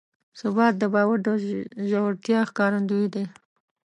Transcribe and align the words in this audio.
ثبات 0.39 0.73
د 0.79 0.83
باور 0.93 1.17
د 1.25 1.27
ژورتیا 1.89 2.39
ښکارندوی 2.49 3.05
دی. 3.15 3.25